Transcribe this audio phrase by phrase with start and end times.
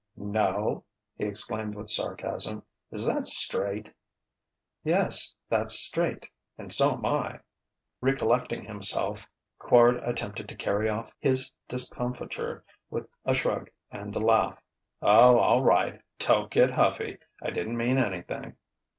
[0.17, 0.83] "No?"
[1.15, 2.63] he exclaimed with sarcasm.
[2.89, 3.93] "Is that straight?"
[4.83, 6.27] "Yes, that's straight
[6.57, 7.41] and so'm I!"
[8.01, 9.27] Recollecting himself,
[9.59, 14.59] Quard attempted to carry off his discomfiture with a shrug and a laugh:
[15.03, 16.01] "Oh, all right.
[16.17, 17.19] Don't get huffy.
[17.43, 18.55] I didn't mean anything."